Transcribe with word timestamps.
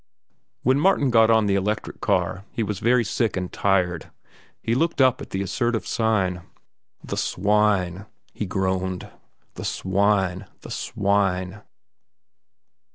When 0.63 0.79
Martin 0.79 1.11
got 1.11 1.29
on 1.29 1.45
the 1.45 1.53
electric 1.53 2.01
car, 2.01 2.43
he 2.51 2.63
was 2.63 2.79
very 2.79 3.03
sick 3.03 3.37
and 3.37 3.53
tired. 3.53 4.09
He 4.59 4.73
looked 4.73 4.99
up 4.99 5.21
at 5.21 5.29
the 5.29 5.43
assertive 5.43 5.85
sign. 5.85 6.41
"The 7.03 7.15
swine," 7.17 8.07
he 8.33 8.47
groaned. 8.47 9.11
"The 9.53 9.63
swine, 9.65 10.47
the 10.61 10.71
swine." 10.71 11.61